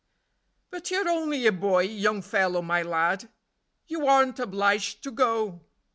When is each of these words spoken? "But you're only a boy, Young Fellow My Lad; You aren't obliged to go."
"But 0.71 0.89
you're 0.89 1.07
only 1.07 1.45
a 1.45 1.51
boy, 1.51 1.81
Young 1.83 2.23
Fellow 2.23 2.63
My 2.63 2.81
Lad; 2.81 3.29
You 3.85 4.07
aren't 4.07 4.39
obliged 4.39 5.03
to 5.03 5.11
go." 5.11 5.61